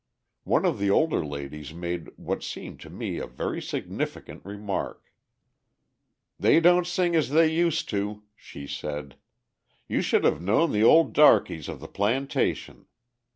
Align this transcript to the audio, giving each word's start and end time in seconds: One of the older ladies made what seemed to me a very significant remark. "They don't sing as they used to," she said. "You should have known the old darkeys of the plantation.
One 0.45 0.65
of 0.65 0.79
the 0.79 0.89
older 0.89 1.23
ladies 1.23 1.75
made 1.75 2.09
what 2.17 2.41
seemed 2.41 2.79
to 2.79 2.89
me 2.89 3.19
a 3.19 3.27
very 3.27 3.61
significant 3.61 4.43
remark. 4.43 5.11
"They 6.39 6.59
don't 6.59 6.87
sing 6.87 7.15
as 7.15 7.29
they 7.29 7.45
used 7.53 7.87
to," 7.89 8.23
she 8.35 8.65
said. 8.65 9.15
"You 9.87 10.01
should 10.01 10.23
have 10.23 10.41
known 10.41 10.71
the 10.71 10.83
old 10.83 11.13
darkeys 11.13 11.69
of 11.69 11.79
the 11.81 11.87
plantation. 11.87 12.87